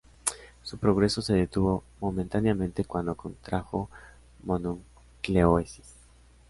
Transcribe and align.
Su 0.63 0.79
progreso 0.79 1.21
se 1.21 1.33
detuvo 1.35 1.83
momentáneamente 1.99 2.85
cuando 2.85 3.13
contrajo 3.15 3.87
mononucleosis. 4.45 5.93